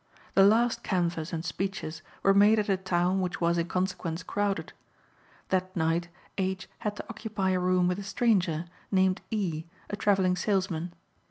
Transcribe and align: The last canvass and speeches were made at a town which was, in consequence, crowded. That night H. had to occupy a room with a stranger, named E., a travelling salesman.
The 0.33 0.41
last 0.43 0.81
canvass 0.81 1.31
and 1.31 1.45
speeches 1.45 2.01
were 2.23 2.33
made 2.33 2.57
at 2.57 2.69
a 2.69 2.75
town 2.75 3.21
which 3.21 3.39
was, 3.39 3.59
in 3.59 3.67
consequence, 3.67 4.23
crowded. 4.23 4.73
That 5.49 5.75
night 5.75 6.07
H. 6.39 6.67
had 6.79 6.95
to 6.95 7.05
occupy 7.07 7.51
a 7.51 7.59
room 7.59 7.87
with 7.87 7.99
a 7.99 8.03
stranger, 8.03 8.65
named 8.91 9.21
E., 9.29 9.65
a 9.91 9.95
travelling 9.95 10.35
salesman. 10.35 10.91